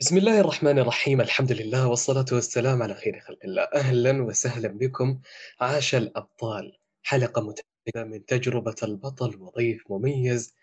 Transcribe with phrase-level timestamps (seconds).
[0.00, 1.20] بسم الله الرحمن الرحيم.
[1.20, 3.62] الحمد لله والصلاة والسلام على خير خلق الله.
[3.74, 5.20] أهلا وسهلا بكم.
[5.60, 6.78] عاش الأبطال.
[7.02, 10.54] حلقة متجددة من تجربة البطل وضيف مميز.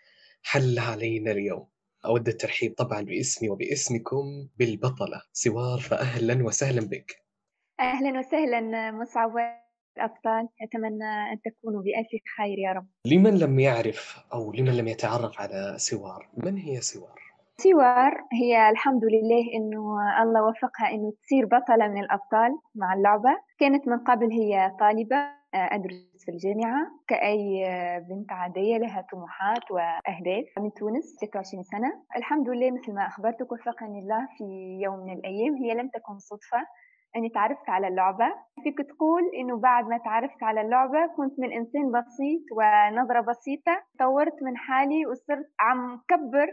[0.42, 1.68] حل علينا اليوم.
[2.04, 5.22] أود الترحيب طبعا باسمي وباسمكم بالبطلة.
[5.32, 7.16] سوار فأهلا وسهلا بك.
[7.80, 9.30] أهلا وسهلا مصعب
[9.96, 10.48] الأبطال.
[10.62, 12.86] أتمنى أن تكونوا بألف خير يا رب.
[13.06, 17.23] لمن لم يعرف أو لمن لم يتعرف على سوار؟ من هي سوار؟
[17.60, 19.82] سوار هي الحمد لله إنه
[20.22, 23.30] الله وفقها إنه تصير بطلة من الأبطال مع اللعبة.
[23.60, 25.16] كانت من قبل هي طالبة
[25.54, 27.64] آه، أدرس في الجامعة كأي
[28.10, 31.92] بنت عادية لها طموحات وأهداف من تونس 26 سنة.
[32.16, 34.44] الحمد لله مثل ما أخبرتك وفقني الله في
[34.84, 36.58] يوم من الأيام هي لم تكن صدفة
[37.16, 38.26] أني تعرفت على اللعبة.
[38.62, 44.42] فيك تقول إنه بعد ما تعرفت على اللعبة كنت من إنسان بسيط ونظرة بسيطة طورت
[44.42, 46.48] من حالي وصرت عم كبر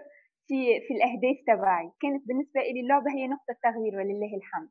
[0.51, 1.91] في في الأهداف تبعي.
[2.01, 4.69] كانت بالنسبة لي اللعبة هي نقطة تغيير ولله الحمد.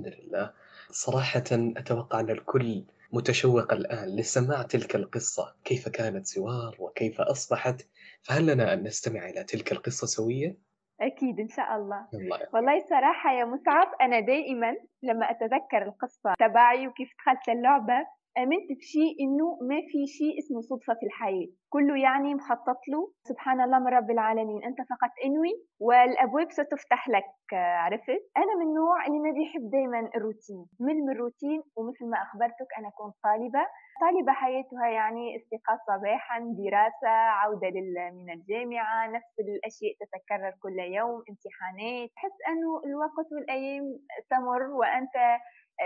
[0.00, 0.52] الحمد لله
[0.90, 5.54] صراحة أتوقع أن الكل متشوق الآن لسماع تلك القصة.
[5.64, 7.88] كيف كانت سوار؟ وكيف أصبحت؟
[8.22, 10.56] فهل لنا أن نستمع إلى تلك القصة سويا؟
[11.00, 12.08] أكيد إن شاء الله.
[12.14, 18.06] الله والله صراحة يا مصعب أنا دائما لما أتذكر القصة تبعي وكيف دخلت اللعبة
[18.42, 21.48] آمنت بشيء إنه ما في شيء اسمه صدفة في الحياة.
[21.74, 23.12] كله يعني مخطط له.
[23.30, 24.64] سبحان الله من رب العالمين.
[24.64, 27.30] أنت فقط إنوي والأبواب ستفتح لك.
[27.52, 30.66] عرفت؟ أنا من النوع اللي ما بيحب دايما الروتين.
[30.80, 33.64] مل من الروتين ومثل ما أخبرتك أنا كنت طالبة.
[34.02, 37.70] طالبة حياتها يعني استيقاظ صباحا دراسة عودة
[38.18, 42.08] من الجامعة نفس الأشياء تتكرر كل يوم امتحانات.
[42.16, 43.84] تحس أنه الوقت والأيام
[44.30, 45.16] تمر وأنت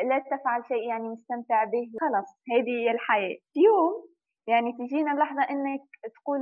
[0.08, 1.90] لا تفعل شيء يعني مستمتع به.
[2.00, 3.36] خلاص هذه هي الحياة.
[3.56, 4.12] يوم
[4.46, 5.80] يعني تجينا لحظة إنك
[6.14, 6.40] تقول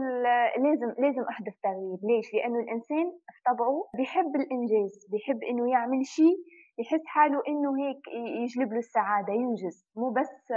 [0.64, 6.36] لازم لازم أحدث تغيير، ليش؟ لأنه الإنسان في طبعه بيحب الإنجاز، بيحب إنه يعمل شيء
[6.78, 8.02] يحس حاله إنه هيك
[8.42, 10.52] يجلب له السعادة ينجز، مو بس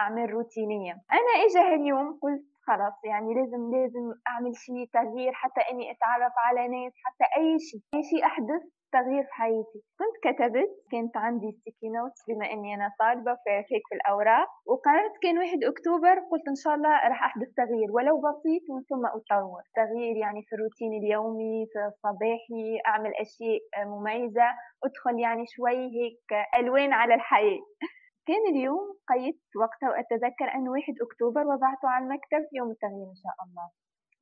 [0.00, 5.90] أعمال روتينية، أنا اجى هاليوم قلت خلاص يعني لازم لازم أعمل شيء تغيير حتى إني
[5.92, 7.80] أتعرف على ناس حتى أي شيء.
[7.94, 8.62] أي شيء أحدث
[8.92, 9.80] تغيير في حياتي.
[9.98, 15.14] كنت كتبت كانت عندي sticky notes بما إني أنا طالبة في هيك في الأوراق وقررت
[15.22, 19.62] كان واحد أكتوبر قلت إن شاء الله راح أحدث تغيير ولو بسيط ومن ثم أطور.
[19.80, 23.60] تغيير يعني في الروتين اليومي في الصباحي أعمل أشياء
[23.92, 24.48] مميزة
[24.84, 26.28] أدخل يعني شوي هيك
[26.58, 27.64] ألوان على الحياة.
[28.28, 33.36] كان اليوم قيدت وقتها وأتذكر انه واحد أكتوبر وضعته على المكتب يوم التغيير إن شاء
[33.44, 33.66] الله.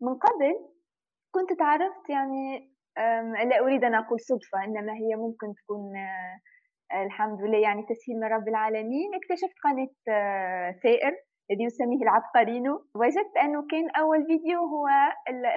[0.00, 0.55] من قبل
[1.34, 2.75] كنت تعرفت يعني
[3.51, 8.29] لا أريد أن أقول صدفة إنما هي ممكن تكون آه، الحمد لله يعني تسهيل من
[8.29, 9.11] رب العالمين.
[9.15, 11.12] اكتشفت قناة آه، ثائر
[11.51, 14.87] الذي يسميه العبقرينو وجدت أنه كان أول فيديو هو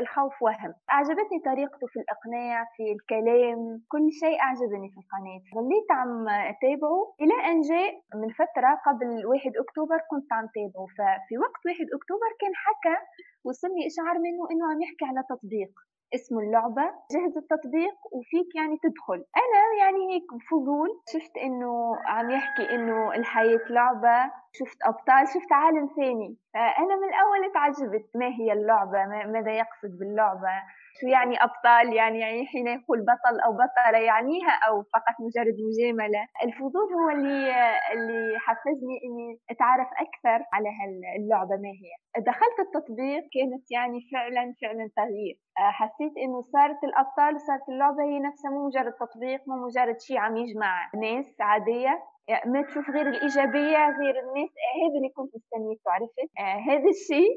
[0.02, 0.74] الخوف وهم.
[0.92, 3.60] أعجبتني طريقته في الإقناع في الكلام
[3.94, 5.42] كل شيء أعجبني في القناة.
[5.58, 7.92] ظليت عم أتابعه إلى أن جاء
[8.22, 10.86] من فترة قبل واحد أكتوبر كنت عم تابعه.
[10.98, 12.98] ففي وقت واحد أكتوبر كان حكى
[13.46, 15.74] وصلني إشعار منه إنه عم يحكي على تطبيق.
[16.16, 19.20] اسمه اللعبة جهز التطبيق وفيك يعني تدخل.
[19.44, 25.88] أنا يعني هيك فضول شفت إنه عم يحكي إنه الحياة لعبة شفت أبطال شفت عالم
[25.96, 26.38] ثاني.
[26.54, 30.54] فأنا من الأول تعجبت ما هي اللعبة؟ ماذا يقصد باللعبة؟
[31.02, 36.24] شو يعني أبطال يعني, يعني حين يقول بطل أو بطلة يعنيها أو فقط مجرد مجاملة.
[36.44, 37.52] الفضول هو اللي
[37.94, 41.92] اللي حفزني إني أتعرف أكثر على هاللعبة ما هي.
[42.24, 45.36] دخلت التطبيق كانت يعني فعلا فعلا تغيير.
[45.58, 50.38] حسيت إنه صارت الأبطال وصارت اللعبة هي نفسها مو مجرد تطبيق مو مجرد شيء عم
[50.38, 52.04] يجمع ناس عادية.
[52.46, 54.52] ما تشوف غير الإيجابية غير الناس.
[54.80, 57.32] هذا اللي كنت مستنيته عرفت آه هذا الشيء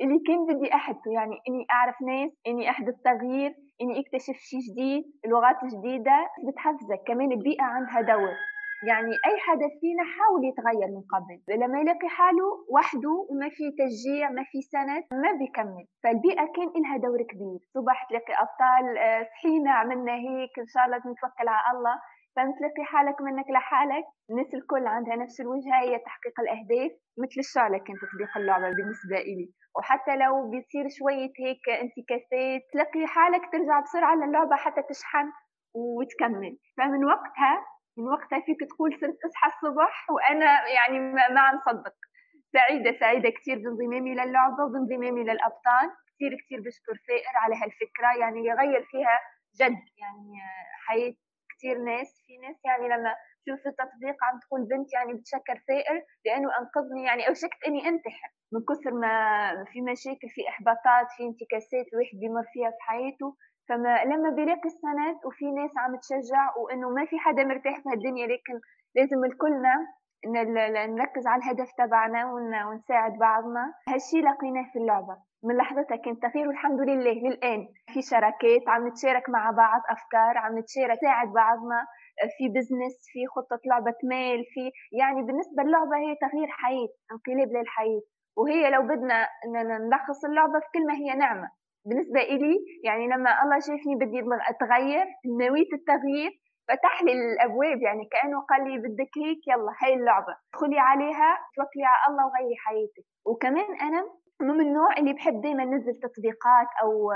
[0.00, 5.02] اللي كان بدي أحدثه يعني إني أعرف ناس إني أحدث تغيير إني أكتشف شيء جديد
[5.24, 8.34] اللغات الجديدة بتحفزك كمان البيئة عندها دور.
[8.88, 11.36] يعني أي حدا فينا حاول يتغير من قبل.
[11.62, 15.84] لما يلاقي حاله وحده وما في تشجيع ما في سند ما بيكمل.
[16.02, 17.58] فالبيئة كان لها دور كبير.
[17.74, 21.96] صبح تلاقي أبطال آه، صحينا عملنا هيك إن شاء الله نتوكل على الله.
[22.38, 26.92] فمتلاقي حالك منك لحالك الناس الكل عندها نفس الوجهة هي تحقيق الأهداف
[27.22, 29.48] مثل الشعلة كانت تطبيق اللعبة بالنسبة إلي.
[29.76, 35.26] وحتى لو بيصير شوية هيك انتكاسات تلاقي حالك ترجع بسرعة للعبة حتى تشحن
[35.74, 36.58] وتكمل.
[36.76, 37.54] فمن وقتها
[37.98, 40.98] من وقتها فيك تقول صرت أصحى الصبح وأنا يعني
[41.34, 41.96] ما عم صدق.
[42.52, 45.86] سعيدة سعيدة كثير بانضمامي للعبة وبانضمامي للأبطال.
[46.14, 48.10] كثير كثير بشكر ثائر على هالفكرة.
[48.20, 49.16] يعني يغير فيها
[49.60, 50.32] جد يعني
[50.86, 51.14] حياة
[51.58, 53.14] كثير ناس في ناس يعني لما
[53.48, 58.60] شوف التطبيق عم تقول بنت يعني بتشكر ثائر لأنه أنقذني يعني اوشكت إني أنتحر من
[58.68, 59.14] كثر ما
[59.72, 63.36] في مشاكل في إحباطات في انتكاسات الواحد بيمر فيها في حياته.
[63.68, 68.56] فلما بيلاقي السند وفي ناس عم تشجع وإنه ما في حدا مرتاح في هالدنيا لكن
[68.96, 69.74] لازم الكلنا
[70.96, 72.20] نركز على الهدف تبعنا
[72.66, 73.74] ونساعد بعضنا.
[73.88, 75.16] هالشي لقيناه في اللعبة.
[75.44, 77.68] من لحظتها كان تغيير والحمد لله للآن.
[77.92, 81.86] في شراكات عم نتشارك مع بعض أفكار عم نتشارك نساعد بعضنا
[82.38, 88.00] في بزنس في خطة لعبة مال في يعني بالنسبة للعبة هي تغيير حياة انقلاب للحياة.
[88.36, 89.28] وهي لو بدنا
[89.86, 91.48] نلخص اللعبة في كلمة هي نعمة.
[91.86, 94.20] بالنسبة إلي يعني لما الله شافني بدي
[94.50, 95.06] أتغير
[95.40, 96.30] نويت التغيير
[96.68, 101.84] فتح لي الأبواب يعني كأنه قال لي بدك هيك يلا هاي اللعبة ادخلي عليها توكلي
[101.84, 103.04] على الله وغيري حياتك.
[103.26, 104.02] وكمان أنا
[104.40, 107.10] من النوع اللي بحب دائما نزل تطبيقات أو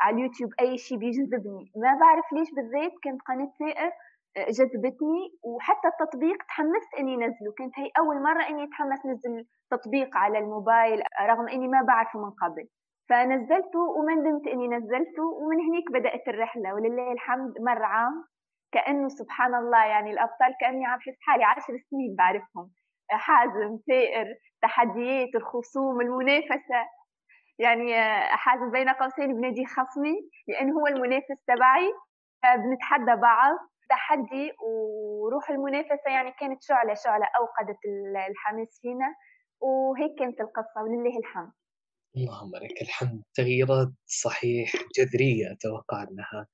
[0.00, 3.92] على اليوتيوب أي شيء بيجذبني ما بعرف ليش بالذات كانت قناة سائر
[4.36, 7.52] آه، جذبتني وحتى التطبيق تحمست إني نزله.
[7.58, 12.30] كانت هي أول مرة إني أتحمس نزل تطبيق على الموبايل رغم إني ما بعرفه من
[12.30, 12.68] قبل.
[13.08, 16.74] فنزلته وما ندمت إني نزلته ومن هنيك بدأت الرحلة.
[16.74, 18.24] ولله الحمد مر عام
[18.72, 22.70] كأنه سبحان الله يعني الأبطال كأني عم بحس حالي عشر سنين بعرفهم.
[23.10, 24.26] حازم ثائر
[24.62, 26.82] تحديات الخصوم المنافسة.
[27.58, 27.94] يعني
[28.36, 30.14] حازم بين قوسين بنادي خصمي
[30.48, 31.92] لأنه هو المنافس تبعي.
[32.44, 33.56] بنتحدى بعض.
[33.88, 37.78] تحدي وروح المنافسة يعني كانت شعلة شعلة أوقدت
[38.30, 39.14] الحماس فينا.
[39.60, 41.52] وهيك كانت القصة ولله الحمد.
[42.16, 43.22] اللهم لك الحمد.
[43.34, 46.46] تغييرات صحيح جذرية أتوقع أنها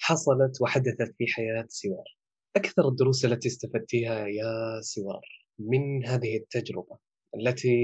[0.00, 2.16] حصلت وحدثت في حياة سوار.
[2.56, 6.98] أكثر الدروس التي استفدتيها يا سوار؟ من هذه التجربة
[7.36, 7.76] التي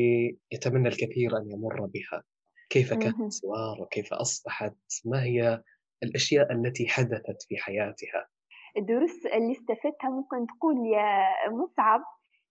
[0.53, 2.23] يتمنى الكثير أن يمر بها.
[2.71, 5.63] كيف كانت سوار وكيف أصبحت؟ ما هي
[6.03, 8.29] الأشياء التي حدثت في حياتها؟
[8.77, 12.01] الدروس اللي استفدتها ممكن تقول يا مصعب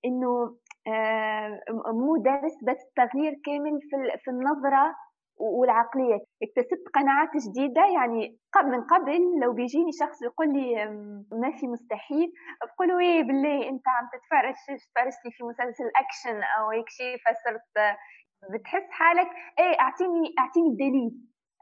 [0.06, 0.58] إنه
[0.88, 3.80] آه، مو درس بس تغيير كامل
[4.24, 4.96] في النظرة
[5.42, 6.20] والعقلية.
[6.44, 10.86] اكتسبت قناعات جديدة يعني من قبل لو بيجيني شخص يقول لي
[11.32, 12.34] ما في مستحيل.
[12.76, 14.56] بقول له إيه بالله أنت عم تتفرج
[15.26, 17.98] لي في مسلسل أكشن أو هيك شيء فصرت
[18.54, 19.30] بتحس حالك؟
[19.60, 21.12] إيه أعطيني أعطيني الدليل.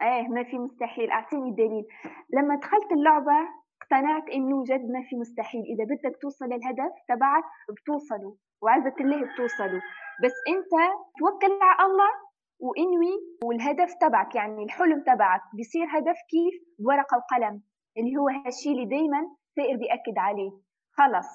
[0.01, 1.85] إيه ما في مستحيل أعطيني الدليل.
[2.33, 3.37] لما دخلت اللعبة
[3.81, 5.63] اقتنعت إنه جد ما في مستحيل.
[5.73, 9.81] إذا بدك توصل للهدف تبعك بتوصله وعزة الله بتوصله
[10.23, 10.73] بس أنت
[11.19, 12.11] توكل على الله
[12.59, 13.13] وإنوي
[13.43, 17.61] والهدف تبعك يعني الحلم تبعك بيصير هدف كيف؟ بورقة وقلم
[17.97, 19.21] اللي هو هالشيء اللي دائما
[19.55, 20.51] سائر بيأكد عليه.
[20.97, 21.29] خلص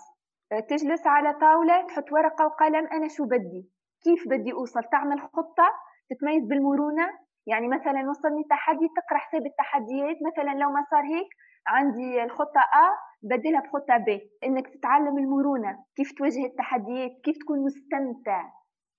[0.69, 3.71] تجلس على طاولة تحط ورقة وقلم أنا شو بدي؟
[4.05, 5.69] كيف بدي أوصل؟ تعمل خطة؟
[6.11, 7.06] تتميز بالمرونة؟
[7.47, 10.17] يعني مثلا وصلني تحدي تقرأ حساب التحديات.
[10.26, 11.29] مثلا لو ما صار هيك
[11.67, 12.87] عندي الخطة A
[13.23, 14.21] بدلها بخطة B.
[14.44, 18.44] إنك تتعلم المرونة كيف تواجه التحديات كيف تكون مستمتع.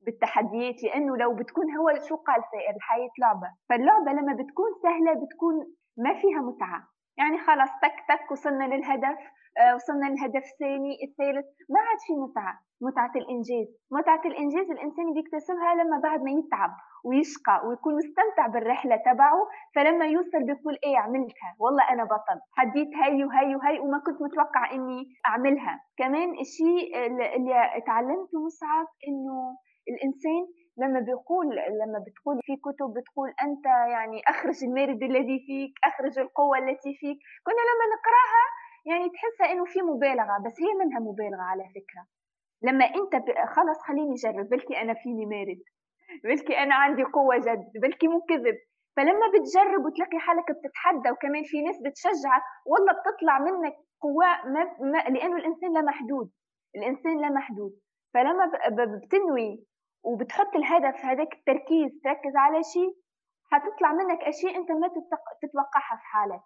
[0.05, 3.49] بالتحديات لأنه لو بتكون هو شو قال سائر الحياة لعبة.
[3.69, 5.55] فاللعبة لما بتكون سهلة بتكون
[5.97, 6.79] ما فيها متعة.
[7.17, 9.17] يعني خلص تك تك وصلنا للهدف
[9.57, 11.45] آه، وصلنا للهدف الثاني الثالث.
[11.69, 12.53] ما عاد في متعة.
[12.81, 13.67] متعة الإنجاز.
[13.91, 16.71] متعة الإنجاز الإنسان بيكتسبها لما بعد ما يتعب
[17.05, 19.39] ويشقى ويكون مستمتع بالرحلة تبعه
[19.75, 22.39] فلما يوصل بيقول إيه عملتها والله أنا بطل.
[22.57, 25.79] حديت هاي وهاي وهاي وما كنت متوقع إني أعملها.
[25.97, 29.57] كمان الشيء اللي تعلمته مصعب إنه
[29.89, 30.43] الإنسان
[30.77, 36.57] لما بيقول لما بتقول في كتب بتقول أنت يعني أخرج المارد الذي فيك أخرج القوة
[36.57, 37.17] التي فيك.
[37.45, 38.45] كنا لما نقرأها
[38.85, 42.03] يعني تحسها إنه في مبالغة بس هي منها مبالغة على فكرة.
[42.62, 43.13] لما أنت
[43.55, 45.62] خلص خليني أجرب بلكي أنا فيني مارد
[46.24, 48.57] بلكي أنا عندي قوة جد بلكي مو كذب.
[48.95, 54.98] فلما بتجرب وتلاقي حالك بتتحدى وكمان في ناس بتشجعك والله بتطلع منك قوة ما, ما
[54.98, 56.31] لأنه الإنسان لا محدود
[56.75, 57.71] الإنسان لا محدود.
[58.13, 58.51] فلما
[59.03, 59.65] بتنوي
[60.05, 62.91] وبتحط الهدف هذاك التركيز تركز على شيء
[63.51, 64.88] حتطلع منك أشياء أنت ما
[65.41, 66.41] تتوقعها في حالك.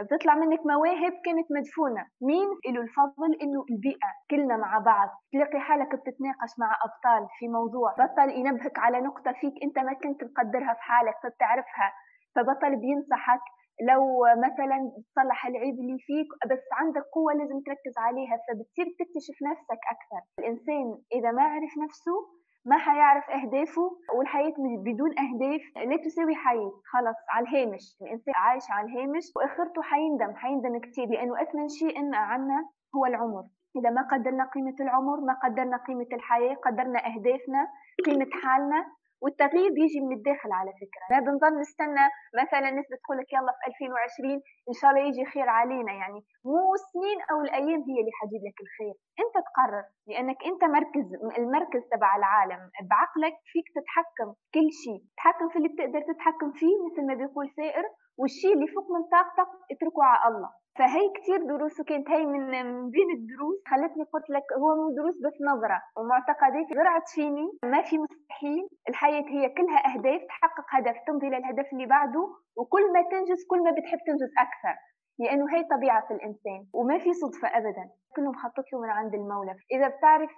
[0.00, 2.06] بتطلع منك مواهب كانت مدفونة.
[2.20, 5.08] مين؟ له الفضل إنه البيئة كلنا مع بعض.
[5.32, 7.92] تلاقي حالك بتتناقش مع أبطال في موضوع.
[7.92, 11.92] بطل ينبهك على نقطة فيك أنت ما كنت مقدرها في حالك فبتعرفها.
[12.34, 13.44] فبطل بينصحك.
[13.90, 14.02] لو
[14.46, 20.20] مثلا تصلح العيب اللي فيك بس عندك قوة لازم تركز عليها فبتصير تكتشف نفسك أكثر.
[20.38, 22.16] الإنسان إذا ما عرف نفسه
[22.64, 25.62] ما حيعرف أهدافه والحياة بدون أهداف.
[25.76, 27.96] لا تساوي حياة خلص على الهامش.
[28.02, 33.44] الإنسان عايش على الهامش وآخرته حيندم حيندم كثير لأنه أثمن شيء عنا هو العمر.
[33.76, 37.68] إذا ما قدرنا قيمة العمر ما قدرنا قيمة الحياة قدرنا أهدافنا
[38.06, 38.86] قيمة حالنا
[39.24, 41.04] والتغيير بيجي من الداخل على فكرة.
[41.12, 42.04] ما بنضل نستنى
[42.40, 44.38] مثلا الناس بتقول لك يلا في 2020
[44.70, 45.92] إن شاء الله يجي خير علينا.
[46.00, 48.94] يعني مو السنين أو الأيام هي اللي حتجيب لك الخير.
[49.22, 51.06] أنت تقرر لأنك أنت مركز
[51.38, 52.62] المركز تبع العالم.
[52.90, 55.00] بعقلك فيك تتحكم كل شيء.
[55.12, 57.84] تتحكم في اللي بتقدر تتحكم فيه مثل ما بيقول سائر.
[58.18, 60.50] والشيء اللي فوق من طاقتك اتركه على الله.
[60.78, 65.36] فهي كتير دروس وكانت هي من بين الدروس خلتني قلت لك هو مو دروس بس
[65.50, 65.78] نظرة.
[65.96, 67.46] ومعتقدات زرعت فيني.
[67.64, 68.68] ما في مستحيل.
[68.88, 70.20] الحياة هي كلها أهداف.
[70.28, 70.96] تحقق هدف.
[71.06, 72.24] تمضي للهدف اللي بعده.
[72.56, 74.76] وكل ما تنجز كل ما بتحب تنجز أكثر.
[75.18, 76.60] لأنه هي طبيعة في الإنسان.
[76.72, 77.84] وما في صدفة أبدا.
[78.16, 79.54] كله مخطط له من عند المولى.
[79.74, 80.30] إذا بتعرف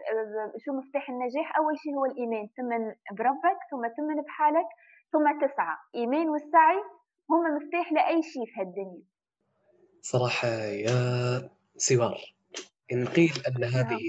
[0.65, 2.47] شو مفتاح النجاح أول شيء هو الإيمان.
[2.57, 2.71] ثم
[3.19, 4.69] بربك ثم تمن بحالك
[5.13, 5.77] ثم تسعى.
[5.95, 6.81] إيمان والسعي
[7.31, 9.03] هم مفتاح لأي شيء في هالدنيا.
[10.03, 12.35] صراحة يا سوار
[12.93, 13.73] إن قيل أن نعم.
[13.73, 14.01] هذه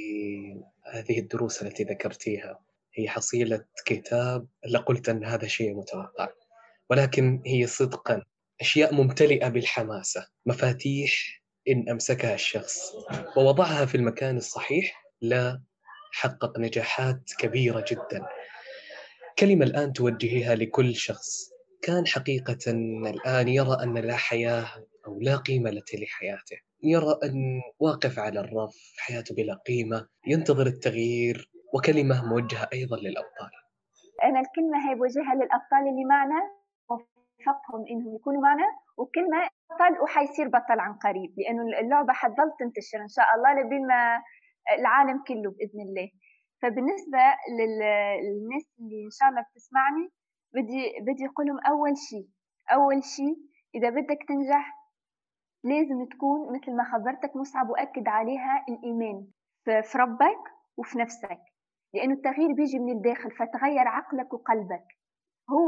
[0.94, 2.60] هذه الدروس التي ذكرتيها
[2.94, 6.30] هي حصيلة كتاب لقلت أن هذا شيء متوقع
[6.90, 8.24] ولكن هي صدقا
[8.62, 12.94] أشياء ممتلئة بالحماسة مفاتيح إن أمسكها الشخص
[13.38, 15.62] ووضعها في المكان الصحيح لا
[16.12, 18.26] حقق نجاحات كبيرة جدا.
[19.40, 21.50] كلمة الآن توجهيها لكل شخص.
[21.82, 22.72] كان حقيقة
[23.14, 24.66] الآن يرى أن لا حياة
[25.08, 26.58] أو لا قيمة لحياته.
[26.84, 33.52] يرى أن واقف على الرف حياته بلا قيمة ينتظر التغيير وكلمة موجهة أيضا للأبطال.
[34.24, 36.42] أنا الكلمة هي بوجهها للأبطال اللي معنا
[36.90, 38.66] وفقهم إنهم يكونوا معنا
[38.98, 44.22] وكلمة بطل وحيصير بطل عن قريب لأنه اللعبة حتضل تنتشر إن شاء الله لبين ما
[44.80, 46.10] العالم كله بإذن الله.
[46.62, 47.24] فبالنسبة
[47.60, 50.10] للناس اللي إن شاء الله بتسمعني
[50.54, 52.28] بدي بدي أقولهم أول شيء
[52.72, 53.38] أول شيء
[53.76, 54.78] إذا بدك تنجح
[55.64, 59.28] لازم تكون مثل ما خبرتك مصعب وأكد عليها الإيمان
[59.66, 60.44] في ربك
[60.78, 61.40] وفي نفسك
[61.94, 64.86] لأنه التغيير بيجي من الداخل فتغير عقلك وقلبك.
[65.52, 65.68] هو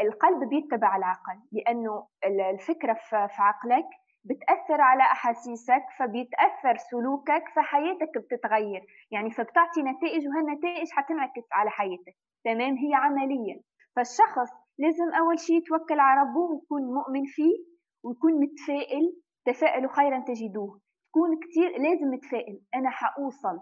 [0.00, 2.06] القلب بيتبع العقل لأنه
[2.50, 3.86] الفكرة في عقلك
[4.24, 8.86] بتأثر على أحاسيسك فبيتأثر سلوكك فحياتك بتتغير.
[9.10, 12.16] يعني فبتعطي نتائج وهالنتائج حتنعكس على حياتك.
[12.44, 13.60] تمام؟ هي عملية.
[13.96, 17.56] فالشخص لازم أول شيء يتوكل على ربه ويكون مؤمن فيه
[18.04, 20.80] ويكون متفائل تفائلوا خيرا تجدوه.
[21.10, 23.60] تكون كتير لازم متفائل أنا حأوصل.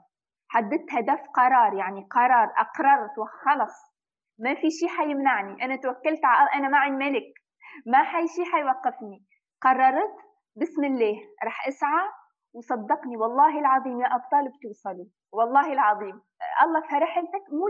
[0.48, 1.74] حددت هدف قرار.
[1.74, 3.76] يعني قرار أقررت وخلص.
[4.38, 5.64] ما في شيء حيمنعني.
[5.64, 7.32] أنا توكلت على أنا معي الملك.
[7.86, 9.24] ما حي شيء حيوقفني.
[9.62, 10.16] قررت.
[10.56, 11.16] بسم الله.
[11.44, 12.08] رح أسعى.
[12.54, 13.16] وصدقني.
[13.16, 15.06] والله العظيم يا أبطال بتوصلوا.
[15.32, 16.20] والله العظيم.
[16.64, 17.66] الله في رحلتك مو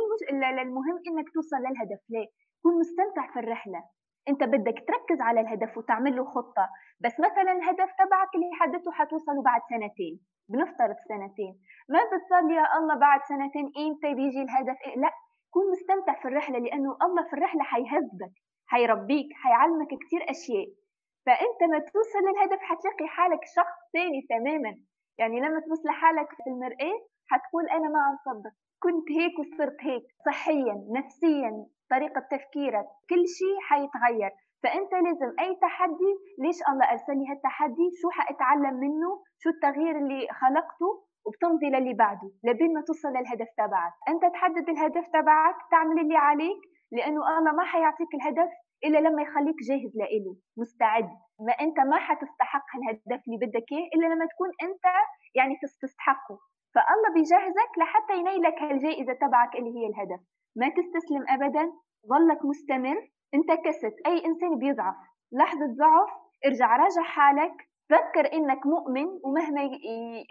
[0.62, 2.00] المهم إنك توصل للهدف.
[2.08, 2.28] ليه
[2.62, 3.84] كون مستمتع في الرحلة.
[4.28, 6.68] أنت بدك تركز على الهدف وتعمل له خطة.
[7.00, 10.20] بس مثلا الهدف تبعك اللي حددته حتوصله بعد سنتين.
[10.48, 11.60] بنفترض سنتين.
[11.88, 15.10] ما بتصلي يا الله بعد سنتين إمتى بيجي الهدف؟ إيه؟ لا.
[15.50, 18.34] كون مستمتع في الرحلة لأنه الله في الرحلة حيهذبك
[18.66, 20.68] حيربيك حيعلمك كثير أشياء.
[21.26, 24.76] فأنت ما توصل للهدف حتلاقي حالك شخص ثاني تماما.
[25.18, 26.98] يعني لما تبص لحالك في المرآة
[27.30, 28.52] حتقول أنا ما عم صدق.
[28.82, 31.66] كنت هيك وصرت هيك صحيا نفسيا.
[31.90, 34.30] طريقة تفكيرك كل شيء حيتغير.
[34.62, 40.28] فأنت لازم أي تحدي ليش الله أرسل لي هالتحدي؟ شو حأتعلم منه؟ شو التغيير اللي
[40.40, 43.92] خلقته؟ وبتمضي للي بعده لبين ما توصل للهدف تبعك.
[44.08, 46.60] أنت تحدد الهدف تبعك تعمل اللي عليك
[46.92, 48.50] لأنه الله ما حيعطيك الهدف
[48.84, 51.08] إلا لما يخليك جاهز لإله مستعد.
[51.46, 54.84] ما أنت ما حتستحق الهدف اللي بدك إياه إلا لما تكون أنت
[55.34, 56.38] يعني تستحقه.
[56.74, 60.20] فالله بيجهزك لحتى ينيلك هالجائزة تبعك اللي هي الهدف.
[60.56, 61.72] ما تستسلم أبدا
[62.08, 64.94] ظلك مستمر انتكست أي إنسان بيضعف
[65.32, 66.10] لحظة ضعف
[66.46, 67.67] ارجع راجع حالك.
[67.88, 69.62] تذكر إنك مؤمن ومهما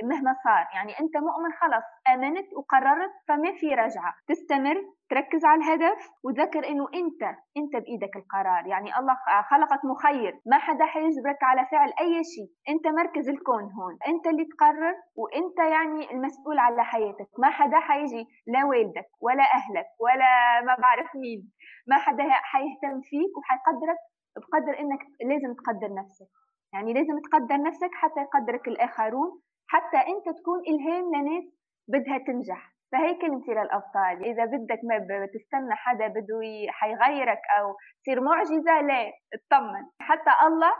[0.03, 0.65] مهما صار.
[0.75, 4.13] يعني أنت مؤمن خلص آمنت وقررت فما في رجعة.
[4.27, 4.77] تستمر
[5.09, 7.23] تركز على الهدف وتذكر إنه أنت
[7.57, 8.67] أنت بإيدك القرار.
[8.67, 9.15] يعني الله
[9.51, 10.33] خلقك مخير.
[10.45, 12.49] ما حدا حيجبرك على فعل أي شيء.
[12.69, 13.97] أنت مركز الكون هون.
[14.07, 17.29] أنت اللي تقرر وأنت يعني المسؤول على حياتك.
[17.39, 21.51] ما حدا حيجي لا والدك ولا أهلك ولا ما بعرف مين.
[21.87, 23.99] ما حدا حيهتم فيك وحيقدرك
[24.37, 26.46] بقدر إنك لازم تقدر نفسك.
[26.77, 31.45] يعني لازم تقدر نفسك حتى يقدرك الآخرون حتى أنت تكون إلهام لناس
[31.87, 32.61] بدها تنجح.
[32.91, 34.15] فهي كلمتي للأبطال.
[34.25, 39.85] إذا بدك ما بتستنى حدا بده حيغيرك أو تصير معجزة لا اطمن.
[40.01, 40.73] حتى الله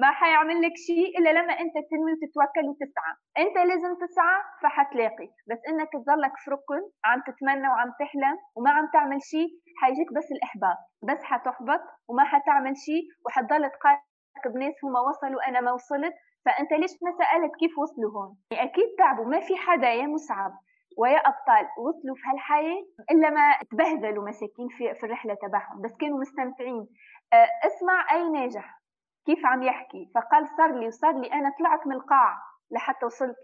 [0.00, 3.12] ما حيعمل لك شيء إلا لما أنت تنوي وتتوكل وتسعى.
[3.38, 5.28] أنت لازم تسعى فحتلاقي.
[5.50, 9.48] بس إنك تظلك في ركن عم تتمنى وعم تحلم وما عم تعمل شيء
[9.80, 10.78] حيجيك بس الإحباط.
[11.08, 14.00] بس حتحبط وما حتعمل شيء وحتضل تقارن
[14.48, 16.14] بناس هم وصلوا أنا ما وصلت.
[16.44, 20.52] فأنت ليش ما سألت كيف وصلوا هون؟ يعني أكيد تعبوا ما في حدا يا مصعب
[20.98, 25.82] ويا أبطال وصلوا في هالحياة إلا ما تبهدلوا مساكين في, في الرحلة تبعهم.
[25.82, 26.86] بس كانوا مستمتعين.
[27.32, 28.80] أه، اسمع أي ناجح
[29.26, 30.10] كيف عم يحكي.
[30.14, 32.36] فقال صار لي وصار لي أنا طلعت من القاع
[32.70, 33.36] لحتى وصلت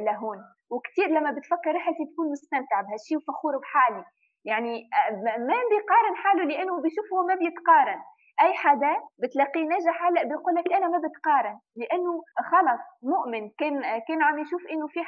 [0.00, 0.38] لهون.
[0.70, 4.04] وكثير لما بتفكر رحلتي تكون مستمتع بهالشيء وفخور بحالي.
[4.44, 5.10] يعني أه،
[5.48, 8.00] ما بيقارن حاله لأنه بيشوف هو ما بيتقارن.
[8.42, 14.22] أي حدا بتلاقيه نجح هلأ بيقول لك أنا ما بتقارن لأنه خلص مؤمن كان كان
[14.22, 15.00] عم يشوف إنه في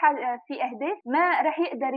[0.47, 1.95] في أهداف ما راح يقدر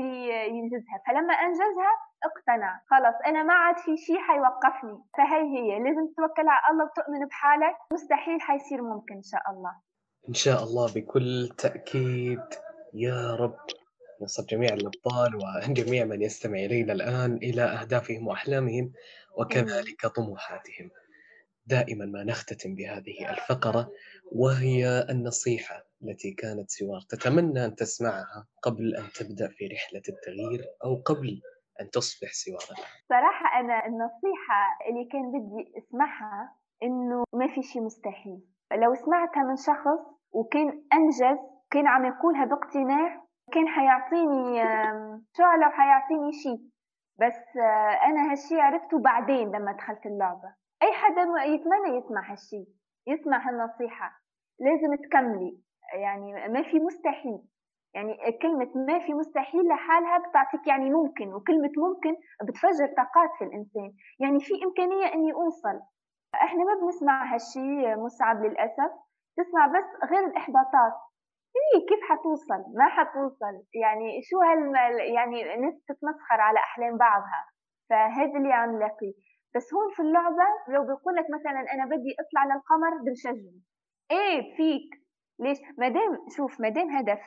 [0.58, 1.92] ينجزها فلما أنجزها
[2.24, 7.26] اقتنع خلص أنا ما عاد في شيء حيوقفني فهي هي لازم تتوكل على الله وتؤمن
[7.26, 9.72] بحالك مستحيل حيصير ممكن إن شاء الله.
[10.30, 12.44] إن شاء الله بكل تأكيد
[12.94, 13.58] يا رب.
[14.22, 18.92] نصر جميع الأبطال وجميع من يستمع إلينا الآن إلى أهدافهم وأحلامهم
[19.38, 20.90] وكذلك طموحاتهم.
[21.66, 23.92] دائما ما نختتم بهذه الفقرة
[24.32, 30.96] وهي النصيحة التي كانت سوار تتمنى أن تسمعها قبل أن تبدأ في رحلة التغيير أو
[30.96, 31.42] قبل
[31.82, 32.78] أن تصبح سوار
[33.10, 38.40] صراحة أنا النصيحة اللي كان بدي أسمعها إنه ما في شيء مستحيل.
[38.74, 41.40] لو سمعتها من شخص وكان أنجز
[41.72, 44.64] كان عم يقولها باقتناع كان حيعطيني
[45.38, 46.60] شعلة وحيعطيني شيء
[47.20, 50.65] بس آه، أنا هالشي عرفته بعدين لما دخلت اللعبة.
[50.84, 52.66] أي حدا يتمنى يسمع هالشي
[53.08, 54.12] يسمع هالنصيحة.
[54.60, 55.62] لازم تكملي.
[55.94, 57.40] يعني ما في مستحيل.
[57.94, 63.94] يعني كلمة ما في مستحيل لحالها بتعطيك يعني ممكن وكلمة ممكن بتفجر طاقات في الإنسان.
[64.20, 65.80] يعني في إمكانية إني أوصل.
[66.36, 68.92] إحنا ما بنسمع هالشي مصعب للأسف.
[69.38, 70.94] تسمع بس غير الإحباطات.
[71.56, 73.56] إيه كيف حتوصل؟ ما حتوصل.
[73.82, 74.76] يعني شو هال
[75.16, 77.46] يعني ناس تتمسخر على أحلام بعضها.
[77.90, 79.14] فهذا اللي عم نلاقيه
[79.56, 83.60] بس هون في اللعبة لو بيقول لك مثلا أنا بدي أطلع للقمر بنشجعه
[84.12, 84.90] إيه فيك؟
[85.40, 87.24] ليش؟ ما دام شوف ما دام هدف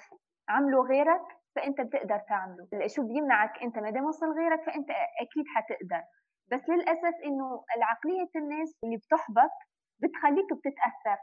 [0.49, 2.87] عمله غيرك فأنت بتقدر تعمله.
[2.87, 4.91] شو بيمنعك؟ أنت ما دام وصل غيرك فأنت
[5.25, 6.03] أكيد حتقدر.
[6.53, 9.55] بس للأسف إنه العقلية الناس اللي بتحبط
[10.03, 11.19] بتخليك بتتأثر.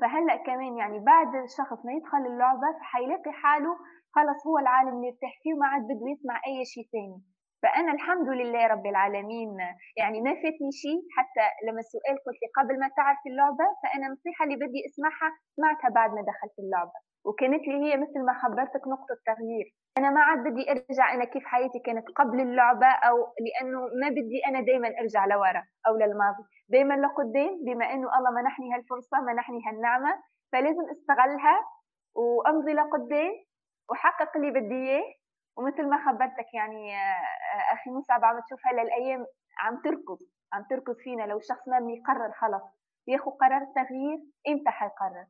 [0.00, 3.76] فهلأ كمان يعني بعد الشخص ما يدخل اللعبة فحيلاقي حاله
[4.14, 7.22] خلص هو العالم اللي يرتاح فيه وما عاد بده يسمع أي شيء ثاني
[7.62, 9.56] فأنا الحمد لله رب العالمين
[9.96, 14.44] يعني ما فاتني شيء حتى لما السؤال قلت لي قبل ما تعرف اللعبة فأنا النصيحة
[14.44, 16.98] اللي بدي أسمعها سمعتها بعد ما دخلت اللعبة.
[17.24, 19.66] وكانت لي هي مثل ما خبرتك نقطة تغيير.
[19.98, 24.38] أنا ما عاد بدي أرجع أنا كيف حياتي كانت قبل اللعبة أو لأنه ما بدي
[24.48, 26.44] أنا دايما أرجع لورا أو للماضي.
[26.68, 30.12] دايما لقدام بما أنه الله منحني هالفرصة منحني هالنعمة
[30.52, 31.56] فلازم أستغلها
[32.14, 33.32] وأمضي لقدام
[33.90, 35.04] وحقق اللي بدي إياه.
[35.58, 36.92] ومثل ما خبرتك يعني
[37.72, 39.26] أخي مصعب عم تشوف هلا الأيام
[39.58, 40.18] عم تركض
[40.52, 41.22] عم تركض فينا.
[41.22, 42.62] لو الشخص ما يقرر خلص
[43.08, 45.26] ياخذ قرار التغيير إمتى حيقرر؟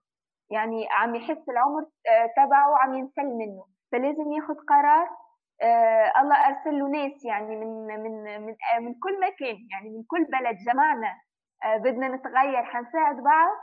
[0.50, 3.64] يعني عم يحس العمر آه، تبعه عم ينسل منه.
[3.92, 5.08] فلازم ياخذ قرار
[5.62, 10.02] آه الله أرسل له ناس يعني من من من آه من كل مكان يعني من
[10.08, 10.56] كل بلد.
[10.66, 11.12] جمعنا
[11.64, 13.56] آه بدنا نتغير حنساعد بعض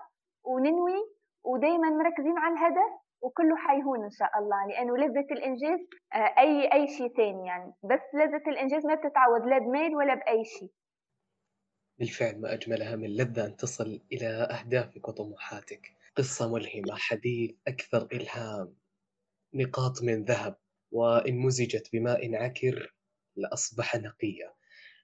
[0.45, 0.99] وننوي
[1.45, 3.02] ودائما مركزين على الهدف.
[3.23, 5.79] وكله حيهون إن شاء الله لأنه لذة الإنجاز
[6.13, 7.73] آه، أي أي شيء ثاني يعني.
[7.83, 10.71] بس لذة الإنجاز ما بتتعوض لا بمال ولا بأي شيء.
[11.99, 15.93] بالفعل ما اجملها من لذه أن تصل إلى أهدافك وطموحاتك.
[16.15, 18.75] قصة ملهمة حديث أكثر إلهام
[19.53, 20.55] نقاط من ذهب
[20.91, 22.95] وإن مزجت بماء عكر
[23.35, 24.53] لأصبح نقيا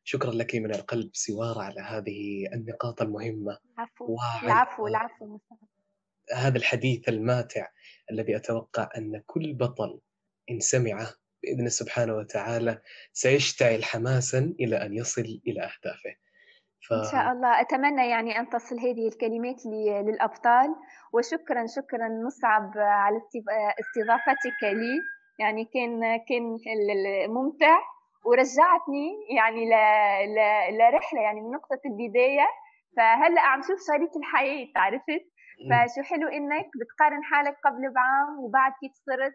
[0.04, 3.58] شكرا لك من القلب سواره على هذه النقاط المهمة.
[3.80, 5.40] العفو العفو العفو.
[6.36, 7.68] هذا الحديث الماتع
[8.12, 10.00] الذي أتوقع أن كل بطل
[10.52, 11.08] إن سمعه
[11.44, 12.82] بإذن سبحانه وتعالى
[13.14, 16.16] سيشتعل حماسا إلى أن يصل إلى أهدافه.
[16.88, 16.94] ف...
[16.94, 17.62] إن شاء الله.
[17.62, 19.66] أتمنى يعني أن تصل هذه الكلمات
[20.06, 20.76] للأبطال.
[21.14, 23.18] وشكرا شكرا مصعب على
[23.80, 25.00] استضافتك لي.
[25.40, 26.58] يعني كان كان
[27.30, 27.80] ممتع
[28.26, 29.74] ورجعتني يعني ل...
[30.36, 30.78] ل...
[30.78, 32.48] لرحلة يعني من نقطة البداية.
[32.98, 35.29] فهلأ عم شوف شريك الحياة عرفت
[35.70, 39.34] فشو حلو إنك بتقارن حالك قبل بعام وبعد كيف صرت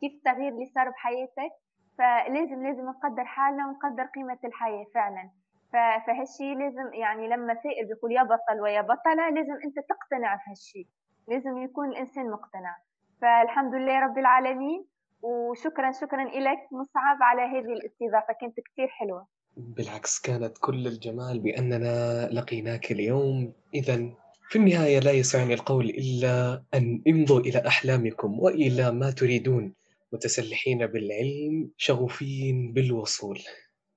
[0.00, 1.52] كيف التغيير اللي صار بحياتك.
[1.98, 5.30] فلازم لازم نقدر حالنا ونقدر قيمة الحياة فعلا.
[5.72, 10.88] فهالشي لازم يعني لما سائل بيقول يا بطل ويا بطلة لازم أنت تقتنع بهالشي.
[11.28, 12.76] لازم يكون الإنسان مقتنع.
[13.22, 14.86] فالحمد لله رب العالمين
[15.22, 18.34] وشكرا شكرا لك مصعب على هذه الاستضافة.
[18.40, 19.26] كانت كثير حلوة.
[19.56, 23.52] بالعكس كانت كل الجمال بأننا لقيناك اليوم.
[23.74, 24.10] إذا
[24.48, 29.74] في النهاية لا يسعني القول إلا أن امضوا إلى أحلامكم وإلى ما تريدون
[30.12, 33.40] متسلحين بالعلم شغوفين بالوصول.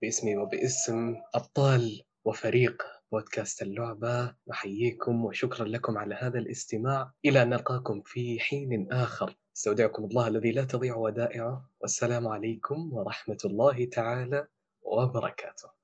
[0.02, 7.12] باسمي وباسم أبطال وفريق بودكاست اللعبة نحييكم وشكرا لكم على هذا الاستماع.
[7.26, 9.36] إلى أن نلقاكم في حين آخر.
[9.58, 11.70] استودعكم الله الذي لا تضيع ودائعه.
[11.82, 14.48] والسلام عليكم ورحمة الله تعالى
[14.82, 15.77] وبركاته.